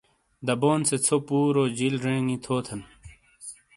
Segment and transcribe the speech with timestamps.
[0.47, 2.79] دبون سے ژھو پُورو جیل زینگی تھوتن!